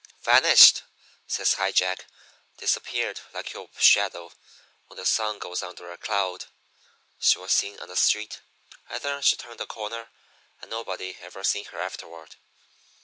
"'Vanished,' 0.23 0.81
says 1.27 1.53
High 1.53 1.71
Jack. 1.71 2.05
'Disappeared 2.57 3.19
like 3.33 3.53
your 3.53 3.69
shadow 3.77 4.31
when 4.87 4.97
the 4.97 5.05
sun 5.05 5.37
goes 5.37 5.61
under 5.61 5.91
a 5.91 5.97
cloud. 5.99 6.45
She 7.19 7.37
was 7.37 7.51
seen 7.51 7.77
on 7.79 7.87
the 7.87 7.95
street, 7.95 8.41
and 8.89 8.99
then 9.03 9.21
she 9.21 9.35
turned 9.35 9.61
a 9.61 9.67
corner 9.67 10.09
and 10.59 10.71
nobody 10.71 11.19
ever 11.21 11.43
seen 11.43 11.65
her 11.65 11.77
afterward. 11.79 12.35